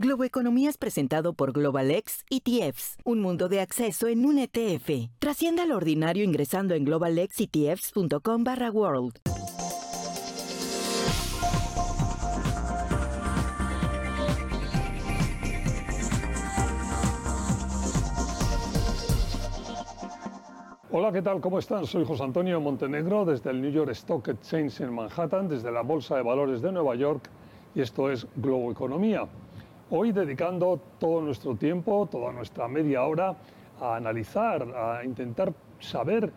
[0.00, 5.10] Globo Economía es presentado por GlobalX ETFs, un mundo de acceso en un ETF.
[5.18, 9.18] Trascienda lo ordinario ingresando en globalxetfs.com barra world.
[20.92, 21.40] Hola, ¿qué tal?
[21.40, 21.86] ¿Cómo están?
[21.86, 26.14] Soy José Antonio Montenegro desde el New York Stock Exchange en Manhattan, desde la Bolsa
[26.14, 27.28] de Valores de Nueva York
[27.74, 29.26] y esto es Globo Economía.
[29.90, 33.34] Hoy dedicando todo nuestro tiempo, toda nuestra media hora
[33.80, 36.30] a analizar, a intentar saber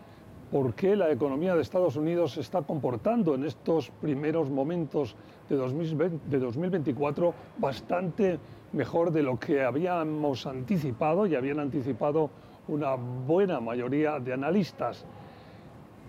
[0.50, 5.18] por qué la economía de Estados Unidos se está comportando en estos primeros momentos
[5.50, 8.40] de, 2024 bastante
[8.72, 12.30] mejor de lo que habíamos anticipado y habían anticipado
[12.70, 15.06] una buena mayoría de analistas.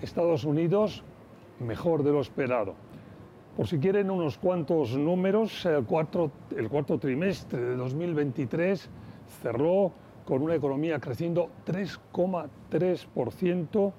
[0.01, 1.03] Estados Unidos
[1.59, 2.75] mejor de lo esperado.
[3.57, 8.89] Por si quieren unos cuantos números, el cuarto, el cuarto trimestre de 2023
[9.43, 9.93] cerró
[10.25, 13.93] con una economía creciendo 3,3%,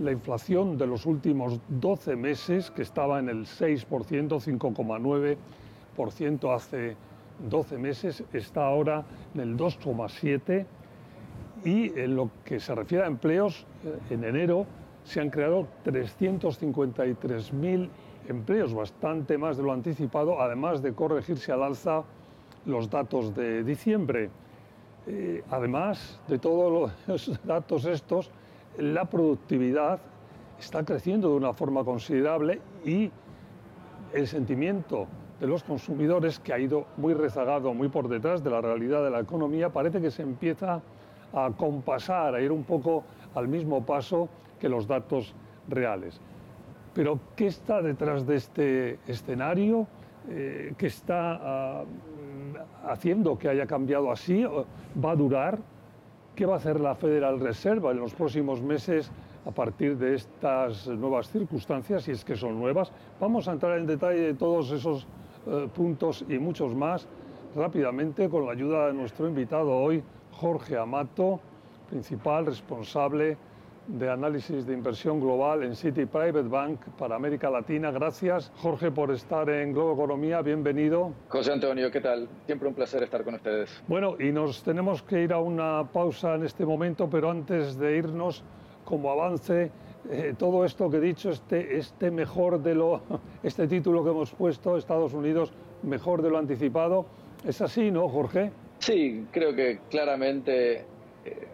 [0.00, 6.94] la inflación de los últimos 12 meses, que estaba en el 6%, 5,9% hace
[7.48, 10.66] 12 meses, está ahora en el 2,7%,
[11.64, 14.66] y en lo que se refiere a empleos, eh, en enero
[15.02, 17.88] se han creado 353.000
[18.28, 22.04] empleos, bastante más de lo anticipado, además de corregirse al alza
[22.66, 24.30] los datos de diciembre.
[25.06, 28.30] Eh, además de todos los datos estos,
[28.76, 29.98] la productividad
[30.60, 33.10] está creciendo de una forma considerable y
[34.12, 35.06] el sentimiento
[35.40, 39.10] de los consumidores, que ha ido muy rezagado, muy por detrás de la realidad de
[39.10, 40.82] la economía, parece que se empieza
[41.32, 43.04] a compasar, a ir un poco
[43.34, 45.34] al mismo paso que los datos
[45.68, 46.20] reales.
[46.98, 49.86] Pero ¿qué está detrás de este escenario?
[50.28, 51.84] Eh, ¿Qué está ah,
[52.88, 54.44] haciendo que haya cambiado así?
[54.44, 55.60] ¿Va a durar?
[56.34, 59.12] ¿Qué va a hacer la Federal Reserve en los próximos meses
[59.46, 62.90] a partir de estas nuevas circunstancias, si es que son nuevas?
[63.20, 65.06] Vamos a entrar en detalle de todos esos
[65.46, 67.06] eh, puntos y muchos más
[67.54, 71.38] rápidamente con la ayuda de nuestro invitado hoy, Jorge Amato,
[71.88, 73.36] principal responsable
[73.88, 77.90] de análisis de inversión global en City Private Bank para América Latina.
[77.90, 80.42] Gracias, Jorge, por estar en Globo Economía.
[80.42, 81.12] Bienvenido.
[81.28, 82.28] José Antonio, ¿qué tal?
[82.44, 83.82] Siempre un placer estar con ustedes.
[83.88, 87.96] Bueno, y nos tenemos que ir a una pausa en este momento, pero antes de
[87.96, 88.44] irnos,
[88.84, 89.70] como avance,
[90.10, 93.00] eh, todo esto que he dicho, este, este mejor de lo,
[93.42, 95.50] este título que hemos puesto, Estados Unidos,
[95.82, 97.06] mejor de lo anticipado,
[97.42, 98.52] ¿es así, no, Jorge?
[98.80, 100.84] Sí, creo que claramente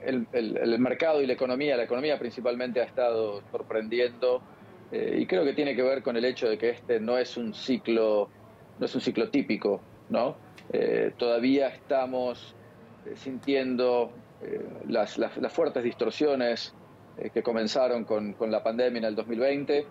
[0.04, 4.42] el, mercado y la economía, la economía principalmente ha estado sorprendiendo
[4.92, 7.36] eh, y creo que tiene que ver con el hecho de que este no es
[7.36, 8.28] un ciclo,
[8.78, 10.36] no es un ciclo típico, ¿no?
[10.72, 12.54] Eh, todavía estamos
[13.06, 14.12] eh, sintiendo
[14.88, 15.18] las,
[15.50, 16.74] fuertes distorsiones
[17.32, 19.86] que comenzaron con, la pandemia en el 2020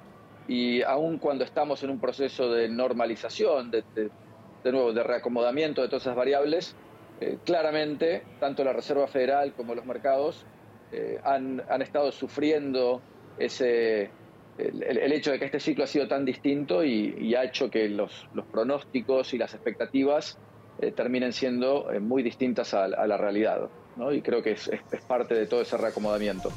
[0.48, 5.88] y aun cuando estamos en un proceso de normalización, de, de nuevo, de reacomodamiento de
[5.88, 6.76] todas esas variables,
[7.24, 10.46] eh, claramente, tanto la Reserva Federal como los mercados
[10.92, 13.02] eh, han, estado sufriendo
[13.38, 14.10] ese,
[14.58, 18.28] el, hecho de que este ciclo ha sido tan distinto y, ha hecho que los,
[18.52, 20.38] pronósticos y las expectativas
[20.82, 23.70] eh, terminen siendo muy distintas a, la realidad.
[24.12, 26.50] Y creo que es, es parte de todo ese reacomodamiento.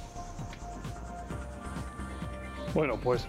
[2.74, 3.28] Bueno, pues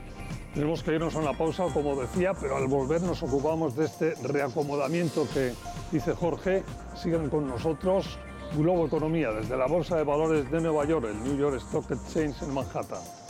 [0.55, 4.15] tenemos que irnos a una pausa, como decía, pero al volver nos ocupamos de este
[4.23, 5.53] reacomodamiento que
[5.91, 6.63] dice Jorge.
[6.97, 8.17] Sigan con nosotros.
[8.57, 12.41] Globo Economía, desde la Bolsa de Valores de Nueva York, el New York Stock Exchange
[12.41, 13.26] en Manhattan.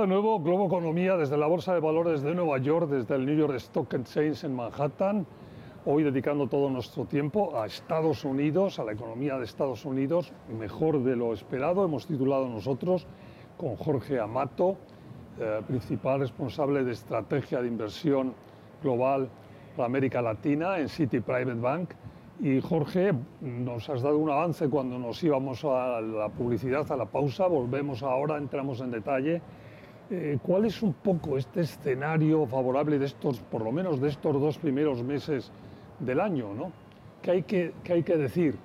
[0.00, 3.36] De nuevo, Globo Economía desde la Bolsa de Valores de Nueva York, desde el New
[3.36, 5.26] York Stock Exchange en Manhattan.
[5.86, 11.02] Hoy dedicando todo nuestro tiempo a Estados Unidos, a la economía de Estados Unidos, mejor
[11.02, 11.84] de lo esperado.
[11.84, 13.08] Hemos titulado nosotros
[13.56, 14.76] con Jorge Amato,
[15.40, 18.34] eh, principal responsable de estrategia de inversión
[18.80, 19.28] global
[19.76, 21.90] para América Latina en City Private Bank.
[22.38, 27.06] Y Jorge, nos has dado un avance cuando nos íbamos a la publicidad, a la
[27.06, 27.48] pausa.
[27.48, 29.42] Volvemos ahora, entramos en detalle
[30.10, 34.40] eh, ¿Cuál es un poco este escenario favorable de estos, por lo menos de estos
[34.40, 35.50] dos primeros meses
[35.98, 36.72] del año, ¿no?
[37.22, 38.56] ¿Qué hay que, hay que decir?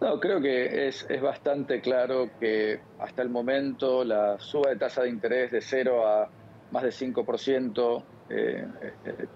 [0.00, 5.02] No, creo que es, es, bastante claro que hasta el momento la suba de tasa
[5.02, 6.28] de interés de 0 a
[6.70, 8.66] más de 5% eh,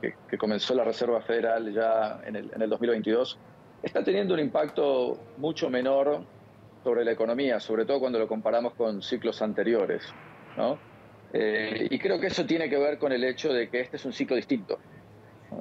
[0.00, 3.38] que, que, comenzó la Reserva Federal ya en el, en el 2022
[3.82, 6.25] está teniendo un impacto mucho menor
[6.84, 10.02] sobre la economía, sobre todo cuando lo comparamos con ciclos anteriores.
[10.56, 10.78] ¿No?
[11.32, 14.04] Eh, y creo que eso tiene que ver con el hecho de que este es
[14.04, 14.78] un ciclo distinto.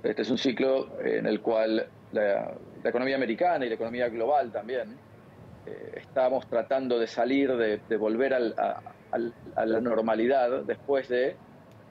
[0.04, 2.54] Este es un ciclo en el cual la,
[2.84, 4.98] economía americana y la economía global también
[5.66, 8.82] eh, estamos tratando de salir, de, volver a,
[9.66, 11.36] la normalidad después de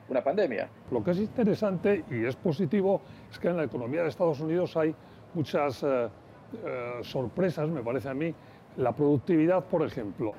[0.09, 0.69] una pandemia.
[0.91, 4.77] Lo que es interesante y es positivo es que en la economía de Estados Unidos
[4.77, 4.95] hay
[5.35, 6.09] muchas eh,
[6.67, 8.35] eh, sorpresas, me parece a mí,
[8.77, 10.33] la productividad, por ejemplo.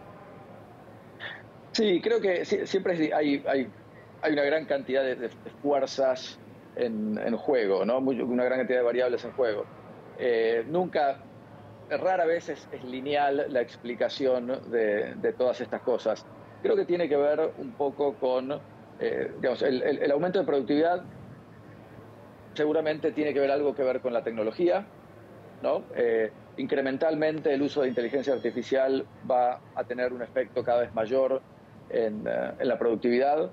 [1.72, 3.68] Sí, creo que siempre hay, hay,
[4.22, 5.30] hay una gran cantidad de,
[5.62, 6.38] fuerzas
[6.76, 8.00] en, en, juego, ¿no?
[8.00, 9.66] una gran cantidad de variables en juego.
[10.20, 11.18] Eh, nunca,
[11.90, 16.26] rara vez es, lineal la explicación de, de, todas estas cosas.
[16.62, 18.52] Creo que tiene que ver un poco con,
[19.00, 21.04] eh, digamos, el, el, aumento de productividad
[22.54, 24.86] seguramente tiene que ver algo que ver con la tecnología,
[25.64, 25.84] ¿no?
[25.96, 31.42] Eh, incrementalmente el uso de inteligencia artificial va a tener un efecto cada vez mayor
[31.92, 33.50] en, en la productividad.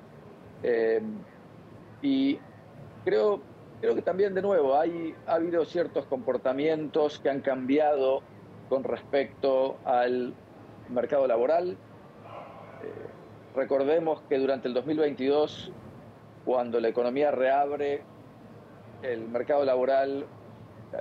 [2.02, 2.38] y
[3.05, 3.40] creo
[3.81, 8.23] creo que también de nuevo hay, ha habido ciertos comportamientos que han cambiado
[8.69, 10.35] con respecto al
[10.88, 11.70] mercado laboral.
[11.70, 11.76] Eh,
[13.55, 15.73] recordemos que durante el 2022,
[16.44, 18.02] cuando la economía reabre,
[19.02, 20.26] el mercado laboral,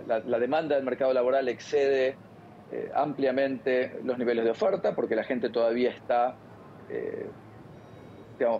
[0.06, 2.16] la, demanda del mercado laboral excede
[2.72, 6.36] eh, ampliamente los niveles de oferta porque la gente todavía está
[6.89, 7.28] eh,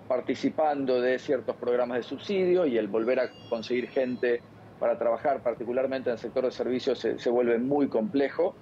[0.08, 4.42] participando de ciertos programas de subsidio y el volver a conseguir gente
[4.80, 8.56] para trabajar, particularmente en el sector de servicios, se, vuelve muy complejo.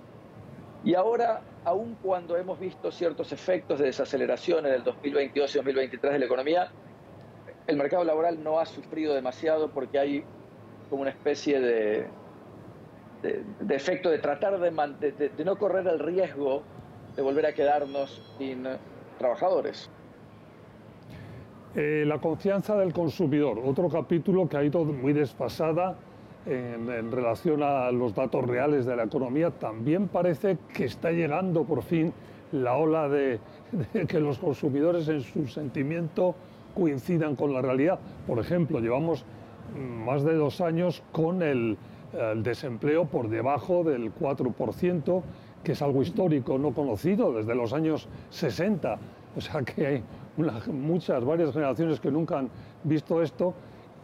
[0.84, 6.14] Y ahora, aun cuando hemos visto ciertos efectos de desaceleración en el 2022 y 2023
[6.14, 6.72] de la economía,
[7.68, 10.24] el mercado laboral no ha sufrido demasiado porque hay
[10.90, 12.08] como una especie de,
[13.22, 16.62] de, efecto de tratar de, de no correr el riesgo
[17.16, 18.68] de volver a quedarnos sin
[19.18, 19.90] trabajadores.
[21.76, 25.98] Eh, la confianza del consumidor, otro capítulo que ha ido muy desfasada
[26.46, 29.52] en, relación a los datos reales de la economía.
[29.52, 32.14] También parece que está llegando por fin
[32.52, 33.40] la ola de,
[34.08, 36.36] que los consumidores en su sentimiento
[36.74, 38.00] coincidan con la realidad.
[38.28, 39.26] Por ejemplo, llevamos
[40.06, 41.78] más de dos años con el,
[42.14, 45.24] el desempleo por debajo del 4%,
[45.66, 48.98] que es algo histórico no conocido desde los años 60.
[49.36, 50.04] O sea que hay
[50.72, 52.50] muchas, varias generaciones que nunca han
[52.84, 53.54] visto esto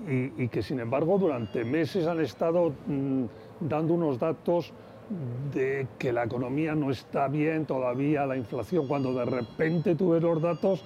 [0.07, 3.25] y, que sin embargo durante meses han estado mm,
[3.61, 4.73] dando unos datos
[5.53, 10.23] de que la economía no está bien todavía, la inflación, cuando de repente tú ves
[10.23, 10.83] los datos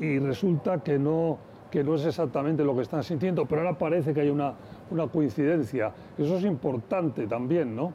[0.00, 1.38] y resulta que no,
[1.70, 4.54] que no es exactamente lo que están sintiendo, pero ahora parece que hay una,
[4.90, 5.92] una coincidencia.
[6.16, 7.92] Eso es importante también, ¿no?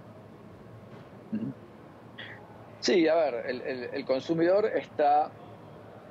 [2.83, 3.62] Sí, a ver, el,
[3.94, 5.31] el consumidor está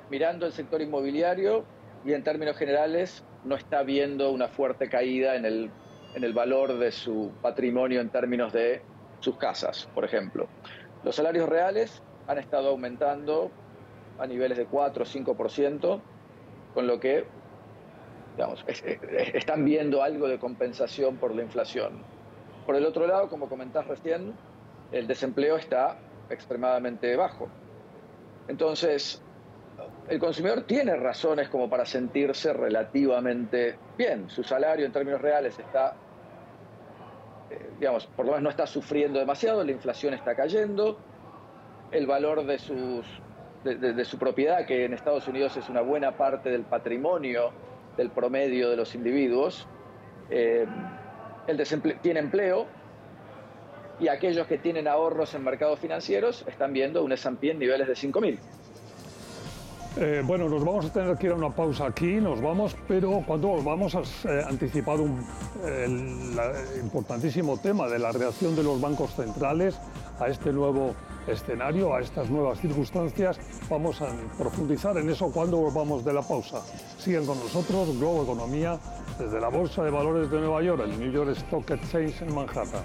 [0.09, 1.65] mirando el sector inmobiliario
[2.03, 5.69] y en términos generales no está viendo una fuerte caída en el,
[6.15, 8.81] en el valor de su patrimonio en términos de
[9.19, 10.47] sus casas, por ejemplo.
[11.03, 13.51] Los salarios reales han estado aumentando
[14.17, 16.01] a niveles de 4 o 5%,
[16.73, 17.23] con lo que
[18.35, 18.65] digamos,
[19.35, 22.01] están viendo algo de compensación por la inflación.
[22.65, 24.33] Por el otro lado, como comentás recién,
[24.91, 25.99] el desempleo está
[26.29, 27.49] extremadamente bajo.
[28.47, 29.21] Entonces,
[30.09, 34.29] el consumidor tiene razones como para sentirse relativamente bien.
[34.29, 35.95] Su salario en términos reales está,
[37.49, 40.97] eh, digamos, por lo menos no está sufriendo demasiado, la inflación está cayendo,
[41.91, 43.05] el valor de, sus,
[43.63, 47.51] de, su propiedad, que en Estados Unidos es una buena parte del patrimonio
[47.95, 49.67] del promedio de los individuos,
[50.31, 50.65] eh,
[51.45, 52.65] el tiene empleo
[54.03, 57.93] y aquellos que tienen ahorros en mercados financieros están viendo un S&P en niveles de
[57.93, 58.37] 5.000.
[59.95, 63.23] Eh, bueno, nos vamos a tener que ir a una pausa aquí, nos vamos, pero
[63.25, 65.23] cuando volvamos has eh, anticipado un,
[65.63, 69.79] el, importantísimo tema de la reacción de los bancos centrales
[70.19, 70.95] a este nuevo
[71.27, 73.39] escenario, a estas nuevas circunstancias.
[73.69, 74.07] Vamos a
[74.37, 76.61] profundizar en eso cuando volvamos de la pausa.
[76.97, 78.79] Siguen con nosotros Globo Economía
[79.17, 82.83] desde la Bolsa de Valores de Nueva York, el New York Stock Exchange en Manhattan.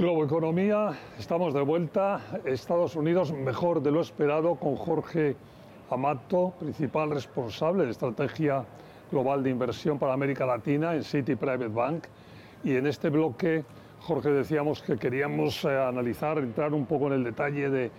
[0.00, 2.22] Globo Economía, estamos de vuelta.
[2.46, 5.36] Estados Unidos mejor de lo esperado con Jorge
[5.90, 8.64] Amato, principal responsable de estrategia
[9.12, 12.04] global de inversión para América Latina en City Private Bank.
[12.64, 13.62] Y en este bloque,
[14.00, 17.90] Jorge, decíamos que queríamos eh, analizar, entrar un poco en el detalle de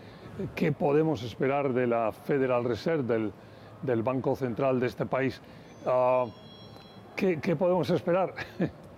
[0.55, 3.31] qué podemos esperar de la Federal Reserve, del,
[3.83, 5.39] del Banco Central de este país.
[5.85, 6.25] Ah,
[7.15, 8.33] ¿qué, ¿qué, podemos esperar?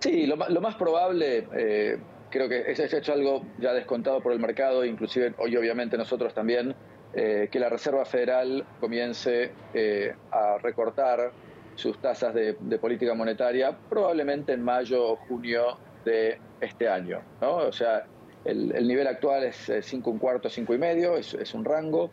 [0.00, 1.98] Sí, lo, lo más probable, eh,
[2.30, 6.74] creo que es, hecho algo ya descontado por el mercado, inclusive hoy obviamente nosotros también,
[7.14, 11.32] eh, que la Reserva Federal comience eh, a recortar
[11.74, 17.20] sus tasas de, política monetaria probablemente en mayo o junio de este año.
[17.40, 17.56] ¿no?
[17.56, 18.04] O sea,
[18.44, 22.10] el, nivel actual es 5 un cuarto, 5 y medio, es, es un rango,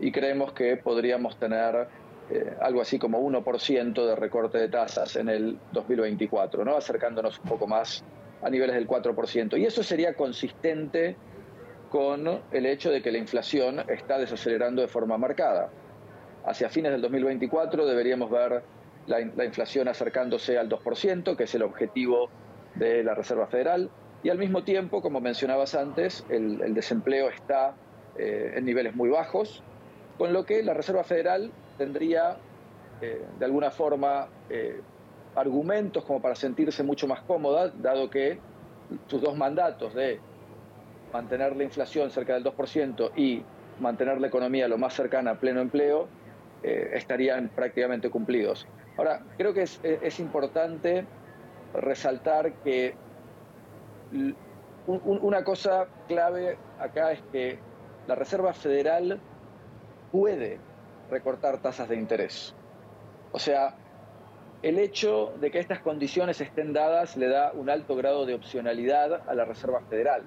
[0.00, 1.88] y creemos que podríamos tener
[2.32, 6.76] eh, algo así como 1% de recorte de tasas en el 2024, ¿no?
[6.76, 8.02] acercándonos un poco más
[8.42, 9.58] a niveles del 4%.
[9.58, 11.14] Y eso sería consistente
[11.90, 15.68] con el hecho de que la inflación está desacelerando de forma marcada.
[16.46, 18.62] Hacia fines del 2024 deberíamos ver
[19.06, 22.30] la, inflación acercándose al 2%, que es el objetivo
[22.76, 23.90] de la Reserva Federal,
[24.22, 27.74] y al mismo tiempo, como mencionabas antes, el, desempleo está
[28.16, 29.62] eh, en niveles muy bajos,
[30.16, 32.36] con lo que la Reserva Federal tendría
[33.00, 34.80] eh, de alguna forma eh,
[35.34, 38.38] argumentos como para sentirse mucho más cómoda, dado que
[39.06, 40.20] sus dos mandatos de
[41.12, 43.42] mantener la inflación cerca del 2% y
[43.80, 46.06] mantener la economía lo más cercana a pleno empleo,
[46.62, 48.68] eh, estarían prácticamente cumplidos.
[48.96, 51.06] Ahora, creo que es, es importante
[51.74, 52.94] resaltar que
[54.86, 57.58] una cosa clave acá es que
[58.06, 59.18] la Reserva Federal
[60.10, 60.58] puede
[61.10, 62.54] recortar tasas de interés.
[63.32, 63.74] O sea,
[64.62, 69.28] el hecho de que estas condiciones estén dadas le da un alto grado de opcionalidad
[69.28, 70.22] a la Reserva Federal.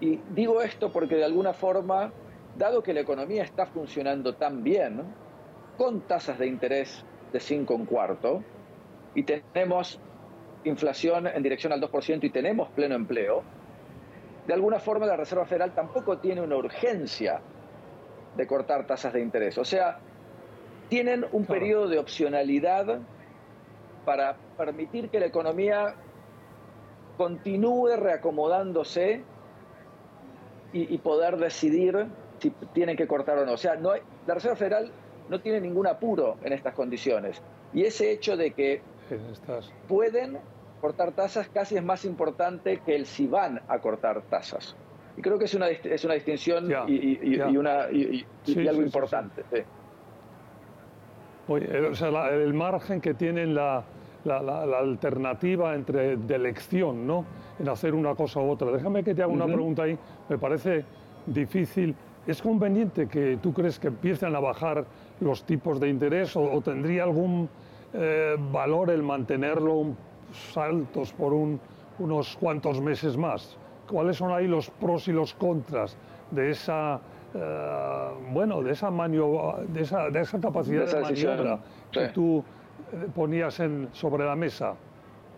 [0.00, 2.12] Y digo esto porque de alguna forma,
[2.56, 5.02] dado que la economía está funcionando tan bien,
[5.78, 8.42] con tasas de interés de 5 un cuarto,
[9.14, 9.98] y tenemos
[10.64, 13.42] inflación en dirección al 2% y tenemos pleno empleo,
[14.46, 17.40] de alguna forma la Reserva Federal tampoco tiene una urgencia
[18.36, 19.58] de cortar tasas de interés.
[19.58, 19.98] O sea,
[20.88, 23.00] tienen un periodo de opcionalidad
[24.04, 25.94] para permitir que la economía
[27.16, 29.22] continúe reacomodándose
[30.72, 32.06] y, poder decidir
[32.38, 33.52] si tienen que cortar o no.
[33.52, 33.92] O sea, no
[34.26, 34.92] la Reserva Federal
[35.30, 37.40] no tiene ningún apuro en estas condiciones.
[37.72, 38.82] Y ese hecho de que
[39.88, 40.38] pueden
[40.80, 44.76] cortar tasas casi es más importante que el si van a cortar tasas.
[45.16, 48.26] Y creo que es una, es una distinción y, una, y,
[48.68, 49.42] algo importante.
[51.48, 53.82] el margen que tienen la,
[54.24, 57.24] la, alternativa entre de elección, ¿no?
[57.58, 58.70] En hacer una cosa u otra.
[58.70, 59.98] Déjame que te haga una pregunta ahí.
[60.28, 60.84] Me parece
[61.24, 61.94] difícil.
[62.26, 64.84] ¿Es conveniente que tú crees que empiecen a bajar
[65.20, 67.48] los tipos de interés o, tendría algún
[67.94, 69.94] eh, valor el mantenerlo
[70.52, 71.58] saltos por un,
[72.00, 73.56] unos cuantos meses más?
[73.88, 75.96] Cuáles son ahí los pros y los contras
[76.30, 77.00] de esa
[77.34, 82.44] eh, bueno de esa de esa, de esa capacidad de, maniobra que tú
[82.92, 84.74] eh, ponías en, sobre la mesa.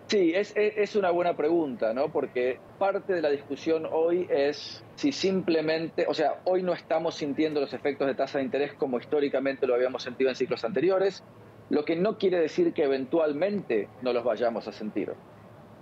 [0.09, 2.09] Sí, es, es, una buena pregunta, ¿no?
[2.09, 7.61] Porque parte de la discusión hoy es si simplemente, o sea, hoy no estamos sintiendo
[7.61, 11.23] los efectos de tasa de interés como históricamente lo habíamos sentido en ciclos anteriores,
[11.69, 15.12] lo que no quiere decir que eventualmente no los vayamos a sentir.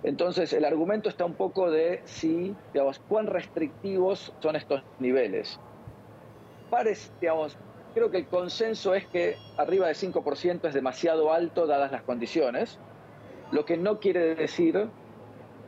[0.03, 5.59] Entonces, el argumento está un poco de si, digamos, cuán restrictivos son estos niveles.
[6.69, 7.57] Parece, digamos,
[7.93, 12.77] creo que el consenso es que arriba de 5% es demasiado alto dadas las condiciones,
[13.51, 14.87] lo que no quiere decir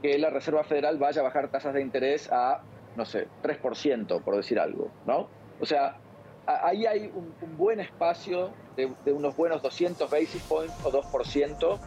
[0.01, 2.61] que la Reserva Federal vaya a bajar tasas de interés a,
[2.95, 5.27] no sé, 3%, por decir algo, ¿no?
[5.59, 5.97] O sea,
[6.45, 11.79] ahí hay un, buen espacio de, de, unos buenos 200 basis points o 2%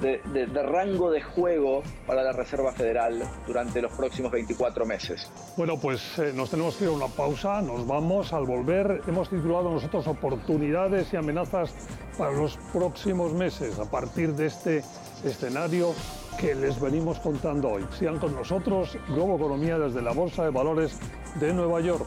[0.00, 5.30] de, rango de juego para la Reserva Federal durante los próximos 24 meses.
[5.56, 9.02] Bueno, pues eh, nos tenemos que ir a una pausa, nos vamos al volver.
[9.06, 11.72] Hemos titulado nosotros oportunidades y amenazas
[12.16, 14.82] para los próximos meses a partir de este
[15.24, 15.94] escenario
[16.38, 17.86] que les venimos contando hoy.
[17.98, 20.98] Sigan con nosotros, Globo Economía desde la Bolsa de Valores
[21.40, 22.06] de Nueva York.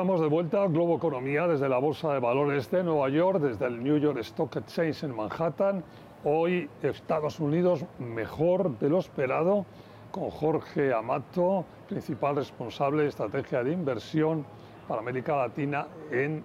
[0.00, 3.84] Estamos de vuelta Globo Economía desde la Bolsa de Valores de Nueva York, desde el
[3.84, 5.84] New York Stock Exchange en Manhattan.
[6.24, 9.66] Hoy Estados Unidos mejor de lo esperado,
[10.10, 14.46] con Jorge Amato, principal responsable de estrategia de inversión
[14.88, 16.42] para América Latina en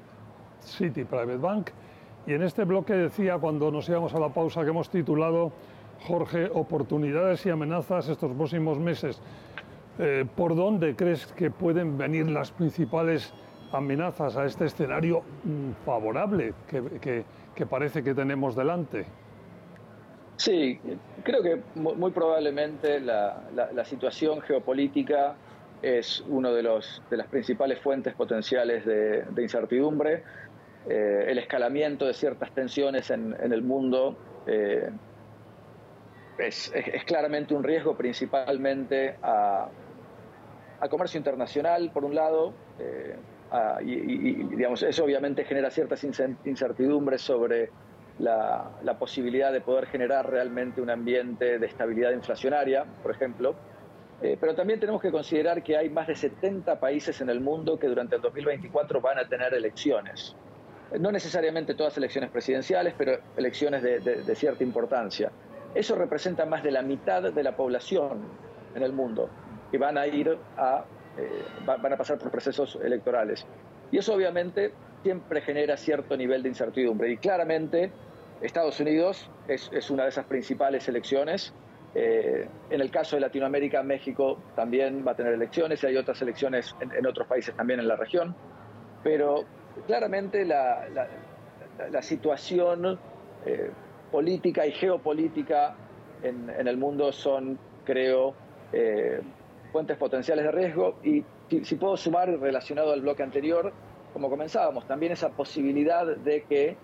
[0.60, 1.70] City Private Bank.
[2.28, 5.54] Y en este bloque decía, cuando nos íbamos a la pausa, que hemos titulado,
[6.06, 9.22] Jorge, oportunidades y amenazas estos próximos meses.
[9.98, 13.34] Eh, ¿Por dónde crees que pueden venir las principales
[13.76, 19.06] amenazas a este escenario mm, favorable que, parece que tenemos delante?
[20.38, 20.80] Sí,
[21.24, 25.36] creo que muy, probablemente la, situación geopolítica
[25.82, 26.64] es una de,
[27.10, 30.24] de las principales fuentes potenciales de, incertidumbre.
[30.88, 34.16] Eh, el escalamiento de ciertas tensiones en, el mundo
[34.46, 34.90] eh,
[36.38, 36.72] es,
[37.06, 39.70] claramente un riesgo principalmente a,
[40.80, 43.16] a comercio internacional, por un lado, eh,
[43.82, 47.70] y, digamos, eso obviamente genera ciertas incertidumbres sobre
[48.20, 53.56] la, posibilidad de poder generar realmente un ambiente de estabilidad inflacionaria, por ejemplo.
[54.22, 57.78] Eh, pero también tenemos que considerar que hay más de 70 países en el mundo
[57.78, 60.36] que durante el 2024 van a tener elecciones.
[61.00, 65.32] No necesariamente todas elecciones presidenciales, pero elecciones de cierta importancia.
[65.74, 68.22] Eso representa más de la mitad de la población
[68.76, 69.30] en el mundo
[69.72, 70.86] que van a ir a,
[71.66, 73.46] van a pasar por procesos electorales.
[73.92, 77.12] Y eso obviamente siempre genera cierto nivel de incertidumbre.
[77.12, 77.92] Y claramente
[78.42, 81.54] Estados Unidos es, es una de esas principales elecciones.
[81.94, 86.22] Eh, en el caso de Latinoamérica, México también va a tener elecciones y hay otras
[86.22, 88.36] elecciones en, otros países también en la región.
[89.04, 89.46] Pero
[89.88, 90.88] claramente la,
[91.92, 93.00] la, situación
[93.46, 93.70] eh,
[94.12, 95.76] política y geopolítica
[96.24, 98.34] en, en, el mundo son, creo,
[99.76, 101.22] fuentes potenciales de riesgo y
[101.64, 103.74] si, puedo sumar relacionado al bloque anterior,
[104.14, 106.78] como comenzábamos, también esa posibilidad de que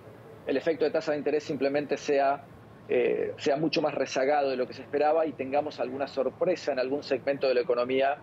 [0.45, 2.43] el efecto de tasa de interés simplemente sea,
[2.89, 6.79] eh, sea mucho más rezagado de lo que se esperaba y tengamos alguna sorpresa en
[6.79, 8.17] algún segmento de la economía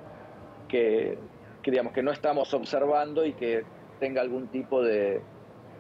[0.69, 1.17] que,
[1.65, 3.65] digamos, que no estamos observando y que
[3.99, 5.23] tenga algún tipo de,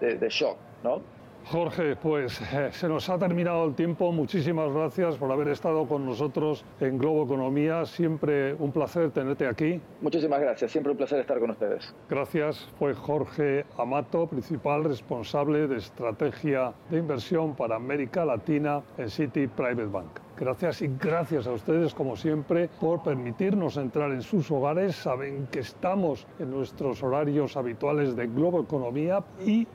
[0.00, 1.02] de, de shock, ¿no?
[1.50, 4.12] Jorge, pues eh, se nos ha terminado el tiempo.
[4.12, 7.86] Muchísimas gracias por haber estado con nosotros en Globo Economía.
[7.86, 9.80] Siempre un placer tenerte aquí.
[10.02, 10.70] Muchísimas gracias.
[10.70, 11.94] Siempre un placer estar con ustedes.
[12.10, 12.68] Gracias.
[12.78, 19.86] Fue Jorge Amato, principal responsable de estrategia de inversión para América Latina en City Private
[19.86, 20.20] Bank.
[20.38, 24.94] Gracias y gracias a ustedes, como siempre, por permitirnos entrar en sus hogares.
[24.94, 29.66] Saben que estamos en nuestros horarios habituales de Globo Economía y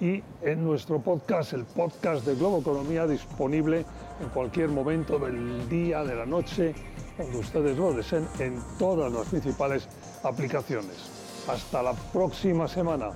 [0.00, 3.84] y en nuestro podcast, el podcast de Globo Economía, disponible
[4.20, 6.74] en cualquier momento del día, de la noche,
[7.16, 9.88] cuando ustedes lo deseen, en todas las principales
[10.22, 11.44] aplicaciones.
[11.48, 13.10] Hasta la próxima semana.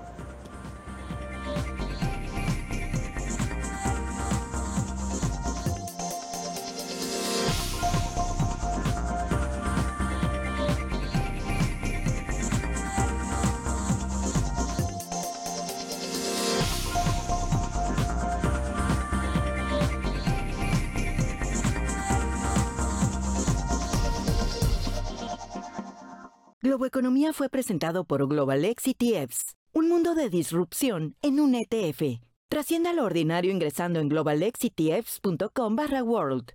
[26.81, 32.21] Economía fue presentado por Global X ETFs, un mundo de disrupción en un ETF.
[32.49, 36.55] Trascienda lo ordinario ingresando en globalexetfs.com barra world.